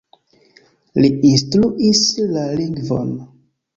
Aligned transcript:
Li 1.03 1.11
instruis 1.33 2.03
la 2.33 2.47
lingvon. 2.63 3.13